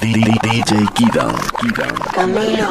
DJ 0.00 0.64
Kidan. 0.94 1.36
Camilo. 2.14 2.68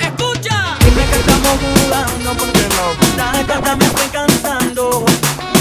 Escucha. 0.00 0.76
Dime 0.80 1.04
que 1.10 1.18
estamos 1.18 1.58
jugando 1.60 2.32
porque 2.38 2.64
no. 2.74 3.16
La 3.16 3.46
carta 3.46 3.76
me 3.76 3.84
estoy 3.84 4.08
cansando. 4.08 5.04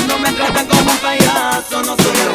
No 0.07 0.19
me 0.19 0.31
tratan 0.31 0.65
como 0.67 0.91
un 0.91 0.97
payaso, 0.99 1.83
no 1.83 1.95
soy 1.97 2.17
el 2.21 2.29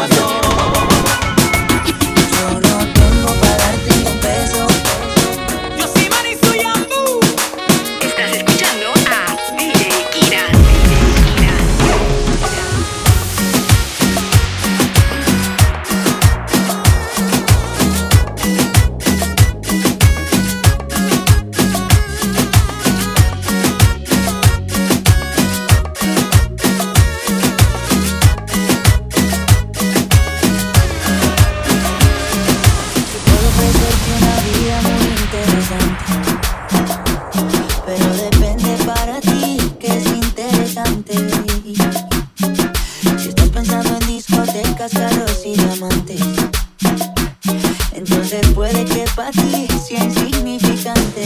puede 48.70 48.84
que 48.84 49.04
para 49.16 49.30
ti 49.30 49.66
sea 49.86 50.04
insignificante. 50.04 51.24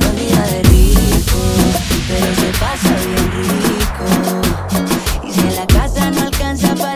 No 0.00 0.12
vida 0.12 0.42
de 0.46 0.62
rico, 0.64 1.38
pero 2.08 2.26
se 2.34 2.50
pasa 2.58 2.96
bien 3.06 3.26
rico. 3.42 4.04
Y 5.26 5.32
si 5.32 5.40
en 5.40 5.54
la 5.56 5.66
casa 5.66 6.10
no 6.10 6.22
alcanza 6.22 6.74
para 6.74 6.95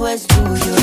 tango 0.00 0.16
do 0.56 0.70
you. 0.70 0.79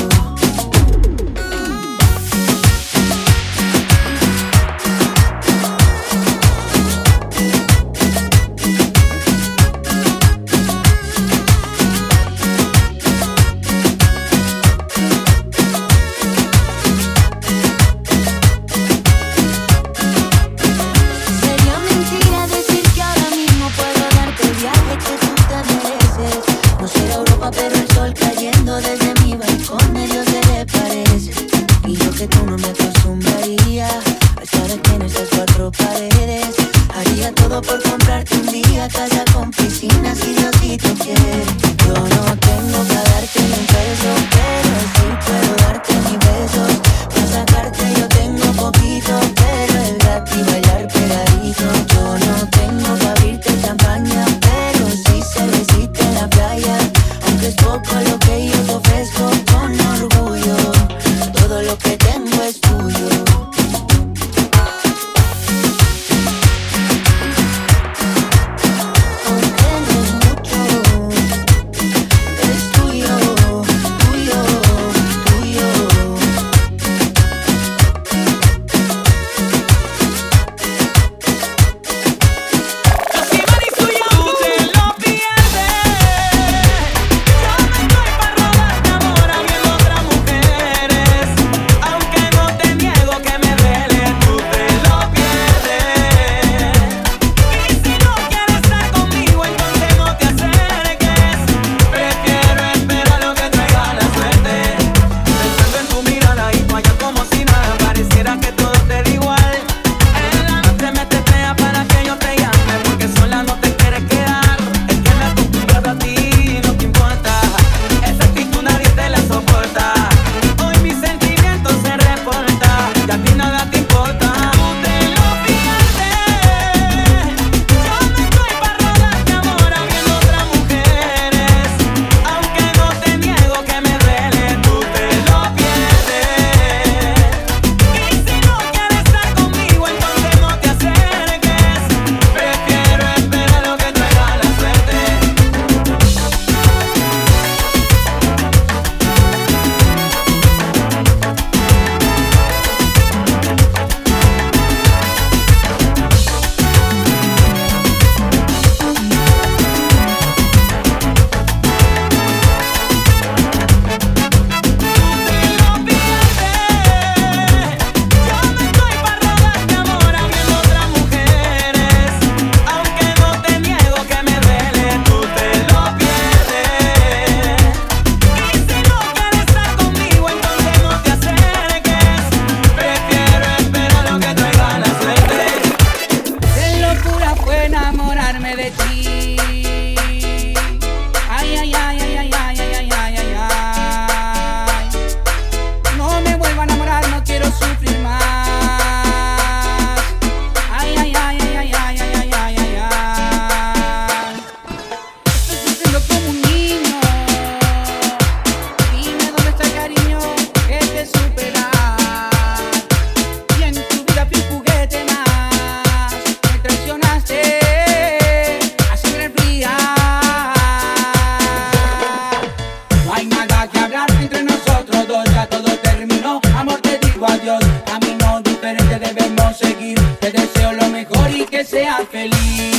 que 231.58 231.64
sea 231.64 232.06
feliz. 232.06 232.77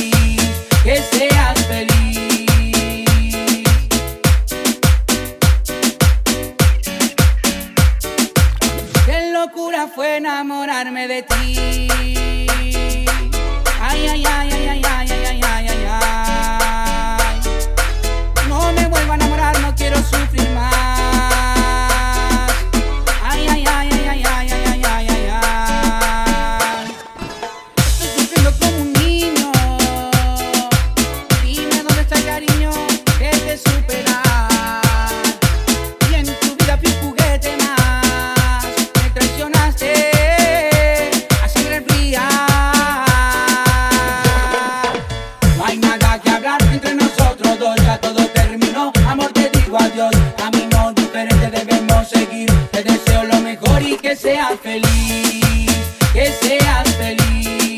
feliz, 54.62 55.70
que 56.12 56.26
seas 56.32 56.88
feliz. 56.96 57.76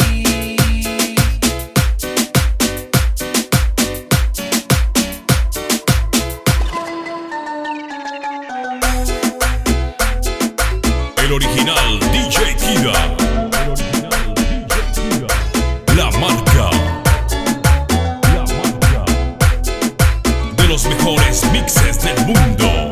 El 11.19 11.32
original 11.32 12.00
DJ 12.12 12.56
Kida. 12.56 12.93
La 15.96 16.11
marca. 16.19 16.70
La 18.34 18.44
marca. 18.55 19.05
De 20.56 20.69
los 20.69 20.87
mejores 20.87 21.44
mixes 21.52 22.02
del 22.02 22.26
mundo. 22.26 22.92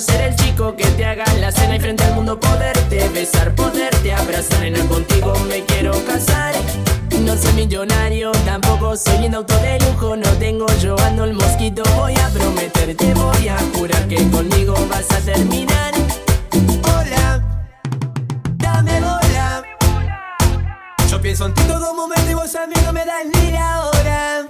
ser 0.00 0.20
el 0.22 0.36
chico 0.36 0.74
que 0.76 0.84
te 0.84 1.04
haga 1.04 1.24
la 1.40 1.52
cena 1.52 1.76
y 1.76 1.80
frente 1.80 2.04
al 2.04 2.14
mundo 2.14 2.40
poderte 2.40 3.08
besar, 3.10 3.54
poderte 3.54 4.12
abrazar. 4.12 4.64
En 4.64 4.76
el 4.76 4.86
contigo 4.86 5.34
me 5.48 5.64
quiero 5.64 5.92
casar. 6.06 6.54
No 7.20 7.36
soy 7.36 7.52
millonario, 7.52 8.32
tampoco 8.44 8.96
soy 8.96 9.26
un 9.26 9.34
auto 9.34 9.54
de 9.58 9.78
lujo. 9.80 10.16
No 10.16 10.28
tengo 10.38 10.66
yo 10.80 10.98
ando 11.00 11.24
el 11.24 11.34
mosquito. 11.34 11.82
Voy 11.96 12.14
a 12.14 12.28
prometerte, 12.30 13.14
voy 13.14 13.48
a 13.48 13.58
jurar 13.74 14.08
que 14.08 14.16
conmigo 14.30 14.74
vas 14.88 15.10
a 15.10 15.18
terminar. 15.18 15.92
Hola, 16.84 17.42
dame 18.56 19.00
bola. 19.00 19.62
Yo 21.10 21.20
pienso 21.20 21.46
en 21.46 21.54
ti 21.54 21.62
todo 21.64 21.94
momento 21.94 22.30
y 22.30 22.34
vos 22.34 22.54
a 22.54 22.66
mí 22.66 22.74
no 22.84 22.92
me 22.92 23.04
das 23.04 23.26
ni 23.34 23.50
la 23.50 23.86
hora. 23.86 24.49